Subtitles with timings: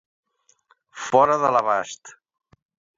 [1.09, 2.15] Fora de l'abast.